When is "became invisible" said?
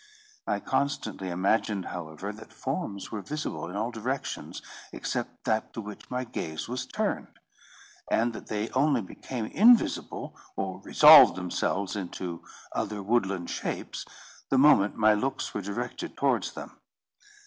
9.03-10.35